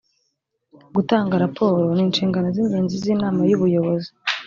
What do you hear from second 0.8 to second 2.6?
gutanga raporo ni inshingano z’